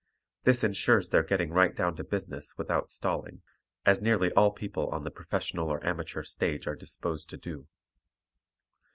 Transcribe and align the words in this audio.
This 0.45 0.63
insures 0.63 1.09
their 1.09 1.21
getting 1.21 1.51
right 1.51 1.75
down 1.75 1.95
to 1.97 2.03
business 2.03 2.55
without 2.57 2.89
"stalling," 2.89 3.43
as 3.85 4.01
nearly 4.01 4.31
all 4.31 4.49
people 4.51 4.89
on 4.89 5.03
the 5.03 5.11
professional 5.11 5.69
or 5.69 5.85
amateur 5.85 6.23
stage 6.23 6.65
are 6.65 6.75
disposed 6.75 7.29
to 7.29 7.37
do. 7.37 7.67